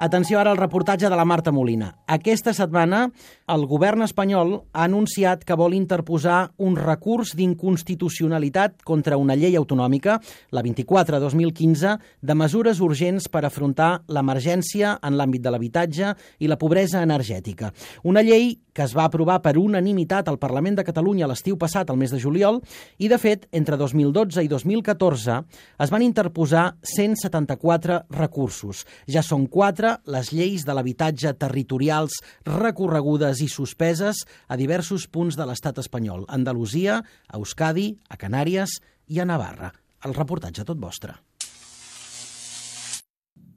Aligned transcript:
Atenció 0.00 0.38
ara 0.38 0.52
al 0.52 0.60
reportatge 0.60 1.08
de 1.10 1.16
la 1.18 1.24
Marta 1.26 1.50
Molina. 1.50 1.88
Aquesta 2.06 2.52
setmana 2.54 3.08
el 3.50 3.64
govern 3.66 4.04
espanyol 4.04 4.52
ha 4.70 4.84
anunciat 4.84 5.42
que 5.42 5.56
vol 5.58 5.74
interposar 5.74 6.52
un 6.62 6.76
recurs 6.78 7.32
d'inconstitucionalitat 7.34 8.84
contra 8.86 9.18
una 9.18 9.34
llei 9.34 9.56
autonòmica, 9.58 10.20
la 10.54 10.62
24-2015, 10.62 11.96
de 12.22 12.38
mesures 12.38 12.78
urgents 12.78 13.26
per 13.26 13.42
afrontar 13.48 14.04
l'emergència 14.06 14.94
en 15.02 15.18
l'àmbit 15.18 15.42
de 15.42 15.50
l'habitatge 15.50 16.14
i 16.38 16.46
la 16.46 16.60
pobresa 16.62 17.02
energètica. 17.02 17.72
Una 18.06 18.22
llei 18.22 18.54
que 18.78 18.84
es 18.86 18.94
va 18.94 19.08
aprovar 19.08 19.40
per 19.42 19.56
unanimitat 19.58 20.28
al 20.30 20.38
Parlament 20.38 20.76
de 20.78 20.86
Catalunya 20.86 21.26
l'estiu 21.26 21.56
passat, 21.58 21.90
al 21.90 21.98
mes 21.98 22.12
de 22.14 22.20
juliol, 22.22 22.60
i, 23.02 23.08
de 23.10 23.18
fet, 23.18 23.48
entre 23.50 23.74
2012 23.80 24.44
i 24.46 24.50
2014 24.52 25.40
es 25.82 25.90
van 25.90 26.06
interposar 26.06 26.68
174 26.86 28.04
recursos. 28.14 28.84
Ja 29.10 29.26
són 29.26 29.48
quatre 29.88 30.12
les 30.12 30.32
lleis 30.32 30.64
de 30.66 30.74
l'habitatge 30.74 31.32
territorials 31.40 32.18
recorregudes 32.44 33.40
i 33.40 33.48
suspeses 33.48 34.24
a 34.48 34.56
diversos 34.56 35.06
punts 35.08 35.36
de 35.36 35.46
l'estat 35.48 35.78
espanyol, 35.80 36.26
a 36.28 36.34
Andalusia, 36.36 37.00
a 37.28 37.36
Euskadi, 37.38 37.96
a 38.08 38.16
Canàries 38.16 38.80
i 39.08 39.20
a 39.20 39.24
Navarra. 39.24 39.72
El 40.04 40.14
reportatge 40.14 40.64
tot 40.64 40.78
vostre. 40.78 41.14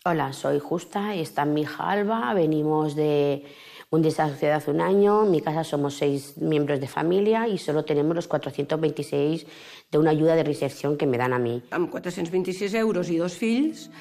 Hola, 0.05 0.31
soy 0.33 0.59
Justa 0.59 1.15
y 1.15 1.21
está 1.21 1.45
mi 1.45 1.61
hija 1.61 1.91
Alba. 1.91 2.33
Venimos 2.33 2.95
de 2.95 3.45
un 3.91 4.01
desastre 4.01 4.51
hace 4.51 4.71
un 4.71 4.81
año. 4.81 5.25
En 5.25 5.31
mi 5.31 5.41
casa 5.41 5.63
somos 5.63 5.97
seis 5.97 6.37
miembros 6.37 6.79
de 6.79 6.87
familia 6.87 7.47
y 7.47 7.57
solo 7.57 7.85
tenemos 7.85 8.15
los 8.15 8.27
426 8.27 9.45
de 9.91 9.97
una 9.97 10.11
ayuda 10.11 10.35
de 10.35 10.43
reinserción 10.43 10.97
que 10.97 11.05
me 11.05 11.17
dan 11.17 11.33
a 11.33 11.39
mí. 11.39 11.61
Amb 11.69 11.91
426 11.91 12.73
euros 12.73 13.11
i 13.11 13.19
dos 13.19 13.37
fills 13.37 13.91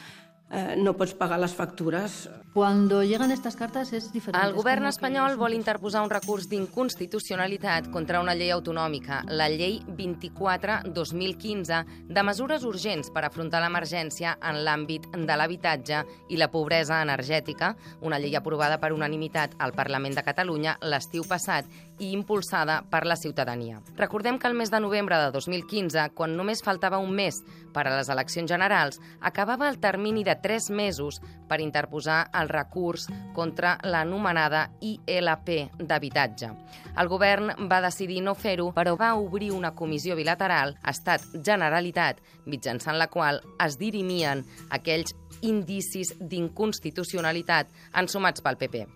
eh, 0.51 0.75
no 0.77 0.95
pots 0.99 1.15
pagar 1.15 1.39
les 1.41 1.55
factures. 1.55 2.29
Cuando 2.53 3.05
llegan 3.05 3.31
estas 3.31 3.55
cartas 3.55 3.93
es 3.93 4.13
diferente. 4.13 4.47
El 4.47 4.55
govern 4.55 4.87
espanyol 4.91 5.37
vol 5.39 5.55
interposar 5.55 6.03
un 6.03 6.11
recurs 6.11 6.49
d'inconstitucionalitat 6.51 7.91
contra 7.95 8.21
una 8.21 8.35
llei 8.35 8.51
autonòmica, 8.51 9.23
la 9.31 9.49
Llei 9.51 9.81
24-2015, 9.87 11.85
de 12.11 12.23
mesures 12.27 12.65
urgents 12.67 13.11
per 13.15 13.25
afrontar 13.25 13.61
l'emergència 13.63 14.37
en 14.43 14.65
l'àmbit 14.67 15.07
de 15.15 15.37
l'habitatge 15.37 16.03
i 16.29 16.37
la 16.41 16.51
pobresa 16.51 17.03
energètica, 17.03 17.77
una 18.03 18.19
llei 18.19 18.35
aprovada 18.35 18.79
per 18.83 18.93
unanimitat 18.93 19.55
al 19.59 19.73
Parlament 19.73 20.15
de 20.19 20.27
Catalunya 20.27 20.77
l'estiu 20.83 21.23
passat 21.29 21.65
i 22.01 22.11
impulsada 22.17 22.81
per 22.91 23.05
la 23.07 23.17
ciutadania. 23.17 23.83
Recordem 23.97 24.39
que 24.39 24.49
el 24.49 24.55
mes 24.55 24.71
de 24.73 24.81
novembre 24.81 25.17
de 25.21 25.31
2015, 25.31 26.11
quan 26.17 26.35
només 26.37 26.65
faltava 26.65 26.99
un 26.99 27.13
mes 27.15 27.43
per 27.75 27.87
a 27.87 27.97
les 27.99 28.09
eleccions 28.09 28.51
generals, 28.51 28.99
acabava 29.21 29.69
el 29.69 29.79
termini 29.79 30.25
de 30.25 30.40
tres 30.43 30.71
mesos 30.71 31.21
per 31.49 31.61
interposar 31.61 32.31
el 32.41 32.49
recurs 32.49 33.07
contra 33.35 33.77
l'anomenada 33.83 34.67
ILP 34.81 35.51
d'habitatge. 35.79 36.51
El 36.99 37.09
govern 37.09 37.55
va 37.71 37.81
decidir 37.85 38.21
no 38.25 38.35
fer-ho, 38.35 38.71
però 38.77 38.97
va 38.99 39.15
obrir 39.19 39.51
una 39.53 39.75
comissió 39.75 40.17
bilateral, 40.19 40.77
Estat-Generalitat, 40.83 42.21
mitjançant 42.47 42.99
la 42.99 43.11
qual 43.13 43.43
es 43.63 43.79
dirimien 43.79 44.45
aquells 44.71 45.15
indicis 45.43 46.15
d'inconstitucionalitat 46.21 47.71
ensumats 47.97 48.43
pel 48.45 48.59
PP. 48.61 48.87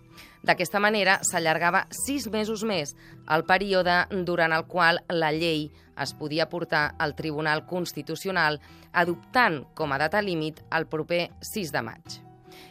D'aquesta 0.45 0.79
manera, 0.79 1.17
s'allargava 1.25 1.85
sis 2.05 2.27
mesos 2.29 2.61
més 2.67 2.93
el 3.33 3.45
període 3.49 4.03
durant 4.27 4.53
el 4.53 4.67
qual 4.69 5.01
la 5.09 5.31
llei 5.33 5.71
es 6.01 6.13
podia 6.13 6.49
portar 6.49 6.95
al 6.97 7.15
Tribunal 7.15 7.65
Constitucional, 7.65 8.59
adoptant 8.93 9.63
com 9.73 9.91
a 9.91 9.99
data 10.01 10.21
límit 10.21 10.61
el 10.71 10.87
proper 10.87 11.29
6 11.41 11.71
de 11.71 11.81
maig. 11.81 12.21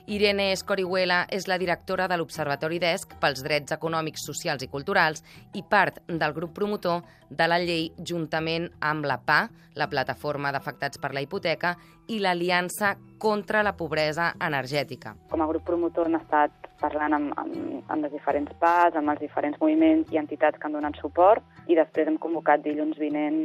Irene 0.07 0.51
Escorihuela 0.53 1.23
és 1.33 1.47
la 1.49 1.57
directora 1.61 2.07
de 2.09 2.17
l'Observatori 2.21 2.79
DESC 2.81 3.17
pels 3.21 3.41
Drets 3.45 3.73
Econòmics, 3.73 4.25
Socials 4.29 4.65
i 4.65 4.69
Culturals 4.69 5.25
i 5.57 5.63
part 5.65 6.03
del 6.09 6.35
grup 6.37 6.53
promotor 6.57 7.03
de 7.31 7.49
la 7.49 7.59
llei 7.61 7.89
juntament 7.97 8.69
amb 8.81 9.09
la 9.09 9.19
PA, 9.25 9.49
la 9.75 9.89
Plataforma 9.89 10.53
d'Afectats 10.53 11.01
per 11.01 11.15
la 11.17 11.25
Hipoteca, 11.25 11.75
i 12.09 12.21
l'Aliança 12.21 12.95
contra 13.19 13.63
la 13.65 13.75
Pobresa 13.77 14.35
Energètica. 14.41 15.17
com 15.31 15.41
a 15.41 15.47
grup 15.47 15.65
promotor 15.65 16.07
hem 16.07 16.21
estat 16.21 16.53
parlant 16.85 17.17
amb, 17.17 17.33
amb, 17.41 17.89
amb 17.89 18.05
les 18.05 18.13
diferents 18.13 18.53
parts, 18.61 18.99
amb 19.01 19.13
els 19.15 19.23
diferents 19.23 19.59
moviments 19.63 20.13
i 20.13 20.21
entitats 20.21 20.61
que 20.61 20.69
han 20.69 20.77
donat 20.77 20.99
suport 21.01 21.71
i 21.71 21.79
després 21.79 22.09
hem 22.11 22.19
convocat 22.21 22.63
dilluns 22.65 22.99
vinent 23.01 23.41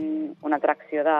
una 0.45 0.59
atracció 0.59 1.05
de 1.07 1.17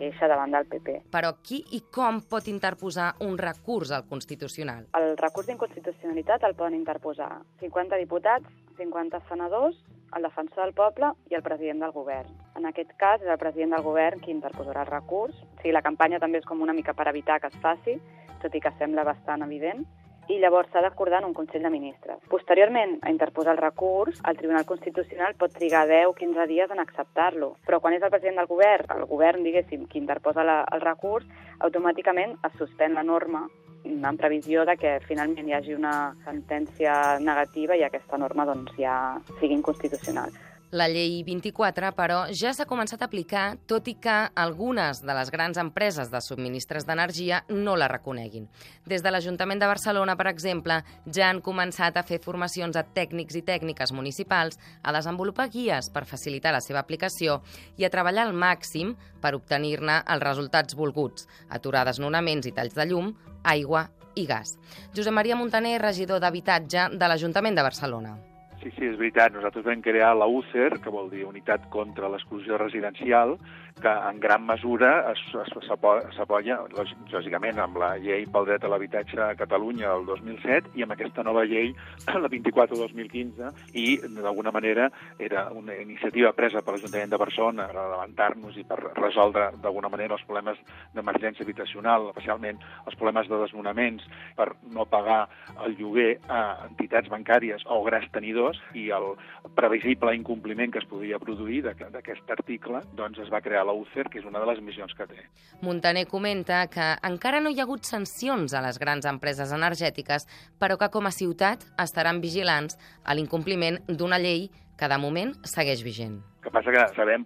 queixa 0.00 0.28
davant 0.30 0.54
del 0.54 0.68
PP. 0.70 0.98
Però 1.14 1.34
qui 1.46 1.62
i 1.78 1.84
com 1.94 2.20
pot 2.30 2.50
interposar 2.50 3.12
un 3.26 3.38
recurs 3.38 3.94
al 3.94 4.06
Constitucional? 4.10 4.88
El 4.98 5.16
recurs 5.20 5.50
d'inconstitucionalitat 5.50 6.46
el 6.48 6.56
poden 6.58 6.78
interposar 6.78 7.30
50 7.62 8.00
diputats, 8.02 8.48
50 8.78 9.22
senadors, 9.28 9.78
el 10.14 10.22
defensor 10.22 10.64
del 10.64 10.74
poble 10.74 11.10
i 11.30 11.34
el 11.38 11.42
president 11.42 11.80
del 11.82 11.94
govern. 11.94 12.30
En 12.58 12.66
aquest 12.70 12.92
cas 12.98 13.22
és 13.22 13.30
el 13.30 13.40
president 13.40 13.74
del 13.74 13.86
govern 13.86 14.22
qui 14.22 14.34
interposarà 14.34 14.84
el 14.84 14.92
recurs. 14.92 15.34
O 15.34 15.58
sigui, 15.60 15.74
la 15.74 15.82
campanya 15.82 16.20
també 16.22 16.38
és 16.42 16.46
com 16.46 16.62
una 16.62 16.74
mica 16.76 16.94
per 16.94 17.08
evitar 17.10 17.40
que 17.42 17.50
es 17.50 17.58
faci, 17.62 17.98
tot 18.42 18.54
i 18.54 18.62
que 18.62 18.74
sembla 18.78 19.06
bastant 19.06 19.42
evident 19.46 19.86
i 20.28 20.38
llavors 20.40 20.70
s'ha 20.72 20.82
d'acordar 20.84 21.20
en 21.22 21.28
un 21.28 21.34
Consell 21.36 21.62
de 21.62 21.72
Ministres. 21.72 22.20
Posteriorment 22.30 22.96
a 23.02 23.10
interposar 23.12 23.52
el 23.54 23.60
recurs, 23.62 24.20
el 24.28 24.38
Tribunal 24.38 24.64
Constitucional 24.64 25.36
pot 25.40 25.52
trigar 25.52 25.86
10 25.88 26.08
o 26.12 26.14
15 26.14 26.46
dies 26.50 26.70
en 26.70 26.80
acceptar-lo, 26.80 27.54
però 27.66 27.80
quan 27.80 27.96
és 27.96 28.02
el 28.02 28.12
president 28.14 28.40
del 28.40 28.50
govern, 28.50 28.88
el 28.96 29.04
govern, 29.10 29.44
diguéssim, 29.44 29.84
qui 29.90 30.00
interposa 30.00 30.46
la, 30.46 30.62
el 30.72 30.80
recurs, 30.84 31.28
automàticament 31.60 32.38
es 32.46 32.56
suspèn 32.58 32.96
la 32.96 33.04
norma 33.04 33.46
en 33.84 34.16
previsió 34.16 34.64
de 34.64 34.78
que 34.80 34.96
finalment 35.04 35.48
hi 35.48 35.52
hagi 35.52 35.74
una 35.76 36.14
sentència 36.24 37.18
negativa 37.20 37.76
i 37.76 37.84
aquesta 37.84 38.18
norma 38.18 38.46
doncs, 38.48 38.72
ja 38.80 38.96
sigui 39.38 39.52
inconstitucional. 39.58 40.32
La 40.74 40.88
llei 40.90 41.20
24, 41.22 41.92
però, 41.94 42.16
ja 42.34 42.50
s'ha 42.50 42.64
començat 42.66 42.98
a 42.98 43.06
aplicar, 43.06 43.44
tot 43.70 43.86
i 43.86 43.92
que 44.02 44.14
algunes 44.42 45.04
de 45.06 45.14
les 45.14 45.28
grans 45.30 45.60
empreses 45.62 46.10
de 46.10 46.18
subministres 46.18 46.82
d'energia 46.88 47.44
no 47.52 47.76
la 47.78 47.86
reconeguin. 47.92 48.48
Des 48.82 49.04
de 49.04 49.12
l'Ajuntament 49.14 49.62
de 49.62 49.68
Barcelona, 49.70 50.16
per 50.18 50.26
exemple, 50.32 50.80
ja 51.06 51.28
han 51.30 51.44
començat 51.46 51.94
a 51.94 52.02
fer 52.02 52.18
formacions 52.26 52.74
a 52.74 52.82
tècnics 52.82 53.38
i 53.38 53.44
tècniques 53.46 53.94
municipals, 53.94 54.58
a 54.82 54.90
desenvolupar 54.98 55.46
guies 55.54 55.92
per 55.94 56.08
facilitar 56.10 56.56
la 56.58 56.64
seva 56.64 56.82
aplicació 56.82 57.38
i 57.78 57.86
a 57.86 57.94
treballar 57.94 58.26
al 58.26 58.34
màxim 58.34 58.96
per 59.22 59.36
obtenir-ne 59.38 60.02
els 60.02 60.26
resultats 60.26 60.74
volguts, 60.74 61.30
aturar 61.54 61.86
desnonaments 61.86 62.50
i 62.50 62.56
talls 62.58 62.74
de 62.74 62.90
llum, 62.90 63.14
aigua 63.44 63.92
i 64.18 64.26
gas. 64.26 64.58
Josep 64.90 65.14
Maria 65.14 65.38
Montaner, 65.38 65.78
regidor 65.78 66.18
d'Habitatge 66.18 66.90
de 66.98 67.06
l'Ajuntament 67.06 67.54
de 67.54 67.70
Barcelona. 67.70 68.18
Sí, 68.64 68.70
sí, 68.78 68.86
és 68.88 68.94
veritat. 68.96 69.34
Nosaltres 69.34 69.66
vam 69.66 69.82
crear 69.84 70.14
la 70.16 70.24
UCER, 70.24 70.78
que 70.80 70.88
vol 70.88 71.10
dir 71.12 71.26
Unitat 71.28 71.66
contra 71.68 72.08
l'Exclusió 72.08 72.56
Residencial, 72.56 73.34
que 73.74 73.90
en 73.90 74.20
gran 74.22 74.46
mesura 74.46 75.10
es- 75.12 75.34
es- 75.34 75.66
s'apo- 75.66 76.00
s'apoya, 76.16 76.60
lòg- 76.72 76.94
lògicament, 77.12 77.58
amb 77.58 77.76
la 77.76 77.98
llei 77.98 78.24
pel 78.24 78.46
dret 78.46 78.64
a 78.64 78.68
l'habitatge 78.68 79.18
a 79.20 79.34
Catalunya 79.34 79.88
del 79.90 80.06
2007 80.06 80.70
i 80.74 80.82
amb 80.82 80.92
aquesta 80.92 81.22
nova 81.24 81.44
llei, 81.44 81.74
la 82.22 82.28
24-2015, 82.30 83.52
i 83.74 83.98
d'alguna 83.98 84.50
manera 84.52 84.90
era 85.18 85.50
una 85.52 85.74
iniciativa 85.76 86.32
presa 86.32 86.62
per 86.62 86.74
l'Ajuntament 86.74 87.10
de 87.10 87.16
Barcelona 87.18 87.66
per 87.66 87.76
adelantar-nos 87.76 88.56
i 88.56 88.64
per 88.64 88.78
resoldre 88.94 89.50
d'alguna 89.60 89.88
manera 89.90 90.14
els 90.14 90.24
problemes 90.24 90.56
d'emergència 90.94 91.42
habitacional, 91.44 92.08
especialment 92.14 92.56
els 92.86 92.96
problemes 92.96 93.28
de 93.28 93.36
desnonaments, 93.42 94.06
per 94.36 94.54
no 94.72 94.86
pagar 94.86 95.28
el 95.66 95.76
lloguer 95.76 96.20
a 96.28 96.64
entitats 96.70 97.08
bancàries 97.10 97.60
o 97.66 97.82
grans 97.82 98.10
tenidors 98.12 98.53
i 98.74 98.88
el 98.90 99.14
previsible 99.54 100.14
incompliment 100.16 100.72
que 100.72 100.78
es 100.78 100.86
podia 100.88 101.18
produir 101.18 101.62
d'aqu- 101.64 101.90
d'aquest 101.90 102.30
article, 102.30 102.80
doncs 102.94 103.18
es 103.18 103.30
va 103.32 103.40
crear 103.40 103.64
la 103.66 103.72
UCER, 103.72 104.08
que 104.10 104.18
és 104.18 104.24
una 104.24 104.40
de 104.40 104.46
les 104.46 104.60
missions 104.62 104.94
que 104.94 105.06
té. 105.06 105.20
Montaner 105.62 106.06
comenta 106.06 106.66
que 106.68 106.94
encara 107.02 107.40
no 107.40 107.50
hi 107.50 107.60
ha 107.60 107.64
hagut 107.64 107.84
sancions 107.84 108.54
a 108.54 108.60
les 108.62 108.78
grans 108.78 109.04
empreses 109.06 109.52
energètiques, 109.52 110.26
però 110.58 110.76
que 110.78 110.88
com 110.90 111.06
a 111.06 111.10
ciutat 111.12 111.64
estaran 111.78 112.20
vigilants 112.20 112.78
a 113.04 113.14
l'incompliment 113.14 113.78
d'una 113.88 114.18
llei 114.18 114.50
que 114.78 114.88
de 114.88 114.98
moment 114.98 115.34
segueix 115.44 115.82
vigent. 115.84 116.18
El 116.42 116.42
que 116.42 116.50
passa 116.50 116.70
que 116.74 116.86
sabem 116.96 117.24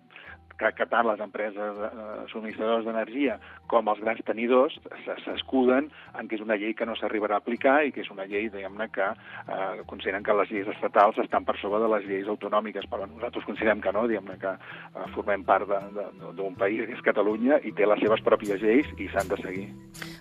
que, 0.58 0.72
que 0.76 0.86
tant 0.90 1.06
les 1.06 1.20
empreses 1.24 1.80
eh, 1.86 1.90
subministradores 2.32 2.86
d'energia 2.86 3.38
com 3.70 3.88
els 3.92 4.02
grans 4.02 4.20
tenidors 4.26 4.76
s'escuden 5.24 5.88
en 6.18 6.28
que 6.28 6.38
és 6.38 6.44
una 6.44 6.58
llei 6.60 6.74
que 6.74 6.86
no 6.88 6.96
s'arribarà 6.98 7.38
a 7.38 7.44
aplicar 7.44 7.78
i 7.86 7.92
que 7.94 8.02
és 8.04 8.10
una 8.14 8.26
llei, 8.28 8.50
diguem-ne, 8.52 8.88
que 8.94 9.08
eh, 9.08 9.82
consideren 9.90 10.26
que 10.26 10.36
les 10.40 10.52
lleis 10.52 10.70
estatals 10.74 11.20
estan 11.24 11.46
per 11.48 11.56
sobre 11.62 11.82
de 11.84 11.92
les 11.94 12.06
lleis 12.10 12.30
autonòmiques, 12.30 12.88
però 12.90 13.06
nosaltres 13.06 13.46
considerem 13.48 13.82
que 13.84 13.94
no, 13.94 14.06
diguem-ne 14.10 14.38
que 14.42 14.54
eh, 14.54 15.08
formem 15.16 15.46
part 15.48 15.68
d'un 15.68 16.54
país 16.58 16.86
que 16.86 16.98
és 16.98 17.04
Catalunya 17.06 17.62
i 17.64 17.74
té 17.76 17.86
les 17.86 18.02
seves 18.04 18.24
pròpies 18.26 18.62
lleis 18.62 18.88
i 18.98 19.10
s'han 19.12 19.30
de 19.30 19.42
seguir. 19.44 19.68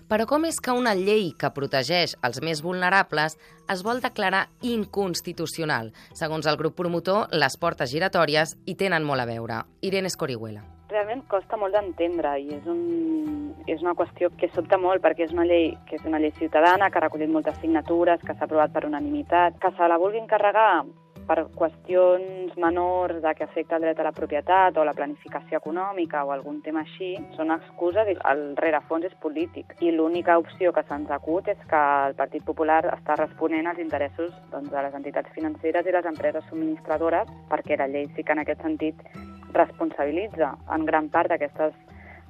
Però 0.08 0.24
com 0.24 0.46
és 0.48 0.56
que 0.64 0.72
una 0.72 0.94
llei 0.96 1.34
que 1.36 1.50
protegeix 1.52 2.14
els 2.24 2.38
més 2.40 2.62
vulnerables 2.64 3.34
es 3.68 3.82
vol 3.84 4.00
declarar 4.00 4.46
inconstitucional? 4.64 5.90
Segons 6.16 6.48
el 6.48 6.56
grup 6.56 6.78
promotor, 6.78 7.26
les 7.36 7.58
portes 7.60 7.92
giratòries 7.92 8.54
hi 8.64 8.74
tenen 8.80 9.04
molt 9.04 9.20
a 9.20 9.26
veure. 9.28 9.62
Irene 9.84 10.08
Escorihuela. 10.08 10.64
realment 10.88 11.20
costa 11.28 11.58
molt 11.60 11.74
d'entendre 11.76 12.30
i 12.40 12.46
és, 12.56 12.64
un, 12.64 13.52
és 13.68 13.82
una 13.84 13.92
qüestió 13.92 14.30
que 14.40 14.48
sobta 14.54 14.78
molt 14.80 15.02
perquè 15.04 15.26
és 15.26 15.34
una 15.36 15.44
llei 15.44 15.74
que 15.84 15.98
és 15.98 16.06
una 16.08 16.16
llei 16.18 16.32
ciutadana, 16.38 16.88
que 16.88 16.96
ha 16.96 17.02
recollit 17.04 17.28
moltes 17.28 17.58
signatures, 17.60 18.24
que 18.24 18.32
s'ha 18.32 18.46
aprovat 18.48 18.72
per 18.72 18.86
unanimitat, 18.88 19.58
que 19.60 19.70
se 19.76 19.88
la 19.92 19.98
vulguin 20.00 20.26
carregar 20.26 20.86
per 21.28 21.44
qüestions 21.54 22.54
menors 22.56 23.20
de 23.22 23.34
que 23.36 23.44
afecta 23.44 23.76
el 23.76 23.84
dret 23.84 24.00
a 24.00 24.06
la 24.06 24.14
propietat 24.16 24.78
o 24.80 24.84
la 24.88 24.94
planificació 24.96 25.60
econòmica 25.60 26.24
o 26.24 26.32
algun 26.32 26.62
tema 26.64 26.84
així, 26.86 27.10
són 27.36 27.52
excuses 27.52 28.08
i 28.08 28.16
el 28.32 28.44
rerefons 28.56 29.04
és 29.08 29.16
polític. 29.22 29.74
I 29.84 29.92
l'única 29.92 30.38
opció 30.40 30.72
que 30.72 30.86
se'ns 30.88 31.12
acut 31.12 31.50
és 31.52 31.60
que 31.70 31.82
el 32.08 32.16
Partit 32.18 32.44
Popular 32.48 32.80
està 32.94 33.18
responent 33.20 33.68
als 33.68 33.82
interessos 33.84 34.32
doncs, 34.52 34.72
de 34.72 34.86
les 34.86 34.96
entitats 34.96 35.34
financeres 35.36 35.86
i 35.86 35.94
les 35.94 36.08
empreses 36.08 36.48
subministradores, 36.48 37.28
perquè 37.52 37.76
la 37.76 37.90
llei 37.92 38.08
sí 38.16 38.24
que 38.24 38.32
en 38.32 38.44
aquest 38.44 38.64
sentit 38.64 39.04
responsabilitza 39.52 40.54
en 40.74 40.88
gran 40.88 41.12
part 41.12 41.28
d'aquestes 41.32 41.76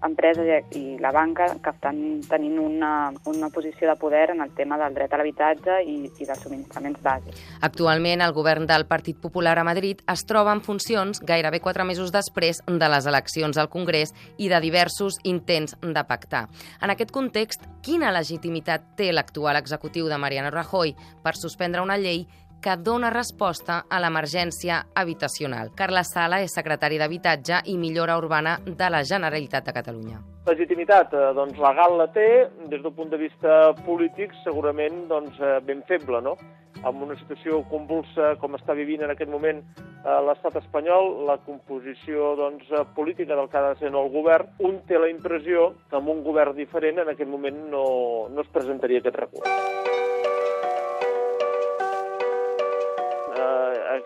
empreses 0.05 0.77
i 0.77 0.99
la 1.01 1.11
banca 1.13 1.49
que 1.63 1.71
estan 1.71 1.99
tenint 2.29 2.59
una, 2.63 3.11
una 3.27 3.51
posició 3.51 3.89
de 3.91 3.97
poder 4.01 4.31
en 4.35 4.43
el 4.43 4.53
tema 4.55 4.79
del 4.79 4.95
dret 4.95 5.13
a 5.13 5.21
l'habitatge 5.21 5.81
i, 5.85 5.97
i 6.07 6.29
dels 6.29 6.43
subministraments 6.43 7.03
bàsics. 7.03 7.45
Actualment, 7.67 8.23
el 8.23 8.35
govern 8.37 8.67
del 8.69 8.87
Partit 8.91 9.19
Popular 9.21 9.57
a 9.59 9.67
Madrid 9.67 10.03
es 10.11 10.25
troba 10.29 10.55
en 10.55 10.63
funcions 10.65 11.23
gairebé 11.27 11.61
quatre 11.61 11.87
mesos 11.89 12.13
després 12.15 12.63
de 12.67 12.91
les 12.95 13.07
eleccions 13.07 13.59
al 13.59 13.71
Congrés 13.73 14.15
i 14.39 14.51
de 14.51 14.61
diversos 14.63 15.19
intents 15.25 15.77
de 15.83 16.05
pactar. 16.09 16.47
En 16.83 16.95
aquest 16.95 17.13
context, 17.15 17.65
quina 17.83 18.13
legitimitat 18.15 18.95
té 18.99 19.13
l'actual 19.13 19.59
executiu 19.59 20.09
de 20.09 20.19
Mariano 20.19 20.53
Rajoy 20.55 20.95
per 21.23 21.37
suspendre 21.37 21.83
una 21.83 21.99
llei 21.99 22.27
que 22.63 22.77
dona 22.77 23.11
resposta 23.11 23.85
a 23.89 24.01
l'emergència 24.03 24.81
habitacional. 24.95 25.71
Carles 25.79 26.11
Sala 26.15 26.41
és 26.43 26.55
secretari 26.55 26.99
d'Habitatge 26.99 27.63
i 27.73 27.77
Millora 27.79 28.19
Urbana 28.19 28.59
de 28.65 28.91
la 28.91 29.05
Generalitat 29.05 29.67
de 29.67 29.75
Catalunya. 29.77 30.21
Legitimitat, 30.49 31.13
eh, 31.13 31.33
doncs, 31.35 31.59
legal 31.59 31.99
la 31.99 32.09
té, 32.13 32.49
des 32.71 32.83
del 32.83 32.93
punt 32.93 33.11
de 33.11 33.19
vista 33.21 33.75
polític 33.85 34.33
segurament 34.45 35.07
doncs, 35.09 35.39
eh, 35.41 35.61
ben 35.65 35.83
feble, 35.87 36.23
no? 36.23 36.37
Amb 36.85 37.03
una 37.03 37.17
situació 37.19 37.63
convulsa 37.69 38.37
com 38.41 38.55
està 38.55 38.75
vivint 38.75 39.03
en 39.03 39.11
aquest 39.11 39.31
moment 39.31 39.61
eh, 39.61 40.21
l'estat 40.27 40.57
espanyol, 40.57 41.27
la 41.27 41.39
composició 41.45 42.35
doncs, 42.37 42.71
política 42.95 43.37
del 43.37 43.49
que 43.49 43.59
ha 43.59 43.69
de 43.69 43.79
ser 43.79 43.93
el 43.93 44.11
govern, 44.11 44.49
un 44.59 44.81
té 44.87 44.99
la 44.99 45.11
impressió 45.11 45.75
que 45.91 45.97
amb 45.97 46.09
un 46.09 46.25
govern 46.25 46.57
diferent 46.57 46.99
en 46.99 47.15
aquest 47.15 47.31
moment 47.31 47.67
no, 47.71 48.29
no 48.31 48.41
es 48.41 48.49
presentaria 48.55 49.05
aquest 49.05 49.17
recurs. 49.17 50.08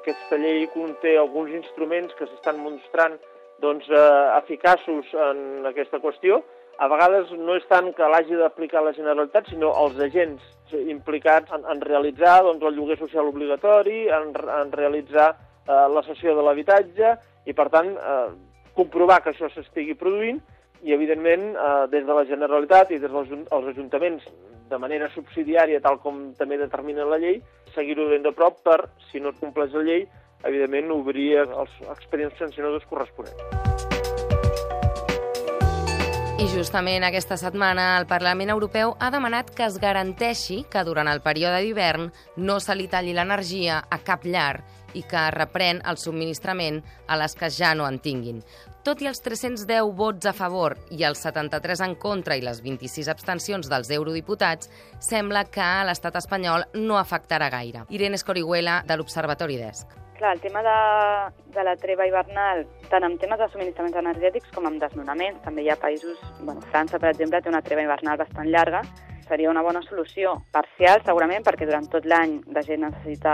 Aquesta 0.02 0.38
llei 0.40 0.66
conté 0.75 1.14
alguns 1.16 1.54
instruments 1.54 2.14
que 2.19 2.26
s'estan 2.26 2.58
mostrant 2.60 3.14
doncs, 3.62 3.87
eh, 3.88 4.38
eficaços 4.40 5.06
en 5.28 5.69
aquesta 5.70 6.02
qüestió. 6.02 6.43
A 6.82 6.88
vegades 6.90 7.31
no 7.38 7.54
és 7.54 7.66
tant 7.70 7.93
que 7.94 8.08
l'hagi 8.10 8.34
d'aplicar 8.34 8.82
la 8.82 8.94
Generalitat, 8.96 9.46
sinó 9.52 9.70
els 9.84 9.99
agents 10.02 10.43
implicats 10.72 11.52
en, 11.54 11.66
en 11.70 11.82
realitzar 11.84 12.40
doncs, 12.43 12.64
el 12.66 12.75
lloguer 12.75 12.99
social 12.99 13.28
obligatori, 13.31 14.08
en, 14.10 14.32
en 14.34 14.72
realitzar 14.72 15.28
eh, 15.37 15.84
la 15.94 16.02
cessió 16.08 16.34
de 16.34 16.43
l'habitatge 16.43 17.12
i, 17.46 17.55
per 17.55 17.69
tant, 17.70 17.93
eh, 17.94 18.32
comprovar 18.75 19.20
que 19.22 19.31
això 19.34 19.52
s'estigui 19.52 19.94
produint 20.00 20.40
i, 20.82 20.93
evidentment, 20.93 21.55
eh, 21.55 21.87
des 21.90 22.06
de 22.06 22.14
la 22.14 22.25
Generalitat 22.29 22.90
i 22.90 22.99
des 22.99 23.11
dels 23.11 23.73
ajuntaments 23.73 24.26
de 24.70 24.79
manera 24.79 25.08
subsidiària, 25.14 25.81
tal 25.81 26.00
com 26.00 26.32
també 26.38 26.58
determina 26.58 27.05
la 27.05 27.20
llei, 27.23 27.40
seguir-ho 27.75 28.08
ben 28.11 28.23
de 28.23 28.32
prop 28.32 28.62
per, 28.64 28.88
si 29.11 29.20
no 29.20 29.31
es 29.31 29.40
compleix 29.40 29.73
la 29.76 29.84
llei, 29.87 30.06
evidentment 30.44 30.90
obrir 30.90 31.34
els 31.44 31.82
expedients 31.93 32.38
sancionadors 32.40 32.87
corresponents. 32.90 33.62
I 36.43 36.49
justament 36.50 37.05
aquesta 37.06 37.37
setmana 37.38 38.00
el 38.00 38.08
Parlament 38.11 38.50
Europeu 38.50 38.96
ha 38.99 39.12
demanat 39.14 39.52
que 39.55 39.62
es 39.69 39.76
garanteixi 39.79 40.64
que 40.73 40.82
durant 40.82 41.06
el 41.06 41.20
període 41.23 41.61
d'hivern 41.62 42.08
no 42.43 42.58
se 42.58 42.75
li 42.75 42.88
talli 42.90 43.14
l'energia 43.14 43.79
a 43.87 44.00
cap 44.02 44.26
llar 44.26 44.64
i 44.99 45.05
que 45.06 45.23
reprèn 45.37 45.84
el 45.87 46.00
subministrament 46.02 46.82
a 47.06 47.20
les 47.20 47.38
que 47.38 47.52
ja 47.52 47.76
no 47.79 47.87
en 47.87 48.00
tinguin. 48.02 48.43
Tot 48.82 48.99
i 48.99 49.06
els 49.06 49.20
310 49.23 49.93
vots 49.94 50.26
a 50.26 50.32
favor 50.34 50.75
i 50.90 51.05
els 51.06 51.20
73 51.23 51.84
en 51.84 51.93
contra 52.02 52.34
i 52.34 52.40
les 52.43 52.58
26 52.64 53.06
abstencions 53.12 53.69
dels 53.70 53.93
eurodiputats, 53.94 54.70
sembla 54.99 55.44
que 55.46 55.62
a 55.62 55.84
l'estat 55.87 56.19
espanyol 56.19 56.64
no 56.75 56.96
afectarà 56.99 57.46
gaire. 57.55 57.84
Irene 57.94 58.19
Escorihuela, 58.19 58.81
de 58.88 58.96
l'Observatori 58.99 59.61
d'ESC. 59.61 59.94
Clar, 60.19 60.32
el 60.34 60.43
tema 60.43 60.64
de, 60.67 60.75
de 61.55 61.67
la 61.69 61.76
treva 61.79 62.08
hivernal, 62.11 62.64
tant 62.90 63.06
en 63.06 63.14
temes 63.23 63.38
de 63.38 63.49
subministraments 63.55 64.02
energètics 64.02 64.50
com 64.55 64.67
en 64.67 64.82
desnonaments, 64.82 65.38
també 65.46 65.62
hi 65.62 65.70
ha 65.70 65.79
països, 65.79 66.19
bueno, 66.40 66.67
França, 66.75 66.99
per 66.99 67.14
exemple, 67.14 67.38
té 67.38 67.55
una 67.55 67.62
treva 67.62 67.87
hivernal 67.87 68.19
bastant 68.19 68.50
llarga, 68.50 68.82
seria 69.32 69.49
una 69.49 69.62
bona 69.64 69.81
solució. 69.87 70.34
Parcial, 70.52 71.00
segurament, 71.06 71.40
perquè 71.46 71.64
durant 71.64 71.88
tot 71.88 72.05
l'any 72.05 72.34
la 72.52 72.61
gent 72.67 72.84
necessita 72.84 73.32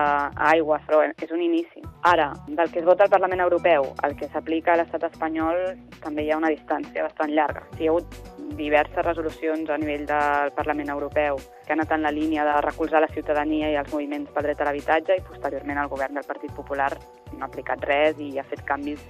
aigua, 0.53 0.79
però 0.87 1.03
és 1.11 1.35
un 1.35 1.43
inici. 1.43 1.83
Ara, 2.07 2.31
del 2.47 2.71
que 2.71 2.79
es 2.79 2.87
vota 2.87 3.09
al 3.09 3.11
Parlament 3.11 3.43
Europeu 3.43 3.89
al 4.07 4.15
que 4.15 4.31
s'aplica 4.31 4.77
a 4.77 4.79
l'estat 4.79 5.09
espanyol 5.11 5.59
també 6.05 6.23
hi 6.23 6.31
ha 6.31 6.39
una 6.39 6.53
distància 6.55 7.03
bastant 7.09 7.35
llarga. 7.35 7.67
Hi 7.81 7.89
ha 7.89 7.97
hagut 7.97 8.15
diverses 8.59 9.05
resolucions 9.05 9.71
a 9.71 9.79
nivell 9.83 10.07
del 10.07 10.53
Parlament 10.55 10.95
Europeu 10.95 11.41
que 11.67 11.75
han 11.75 11.83
anat 11.83 11.97
en 11.99 12.07
la 12.07 12.15
línia 12.15 12.47
de 12.47 12.61
recolzar 12.65 13.03
la 13.03 13.11
ciutadania 13.13 13.73
i 13.73 13.77
els 13.77 13.91
moviments 13.93 14.31
pel 14.35 14.47
dret 14.47 14.63
a 14.63 14.69
l'habitatge 14.69 15.19
i 15.19 15.25
posteriorment 15.27 15.83
el 15.83 15.91
govern 15.91 16.15
del 16.15 16.27
Partit 16.31 16.55
Popular 16.57 16.93
no 17.35 17.43
ha 17.43 17.51
aplicat 17.51 17.85
res 17.91 18.23
i 18.23 18.37
ha 18.39 18.47
fet 18.47 18.63
canvis 18.71 19.03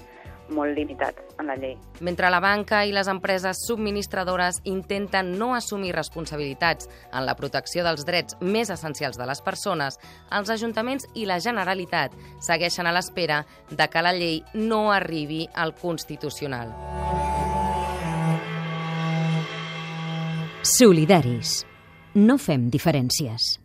molt 0.54 0.76
limitats 0.76 1.36
en 1.38 1.48
la 1.50 1.56
llei. 1.56 1.76
Mentre 2.00 2.30
la 2.30 2.40
banca 2.40 2.84
i 2.86 2.92
les 2.94 3.08
empreses 3.10 3.64
subministradores 3.66 4.60
intenten 4.64 5.34
no 5.38 5.54
assumir 5.54 5.94
responsabilitats 5.96 6.88
en 7.12 7.26
la 7.26 7.36
protecció 7.38 7.84
dels 7.86 8.06
drets 8.08 8.38
més 8.40 8.70
essencials 8.70 9.18
de 9.18 9.26
les 9.28 9.42
persones, 9.44 9.98
els 10.32 10.50
ajuntaments 10.50 11.08
i 11.14 11.26
la 11.28 11.40
Generalitat 11.40 12.14
segueixen 12.44 12.86
a 12.86 12.94
l'espera 12.94 13.44
de 13.70 13.88
que 13.88 14.04
la 14.04 14.14
llei 14.16 14.42
no 14.54 14.88
arribi 14.92 15.46
al 15.54 15.74
Constitucional. 15.78 16.74
Solidaris. 20.68 21.62
No 22.14 22.36
fem 22.36 22.68
diferències. 22.68 23.56